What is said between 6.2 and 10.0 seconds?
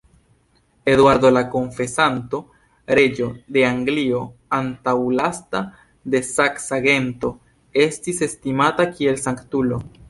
saksa gento, estis estimata kiel sanktulo.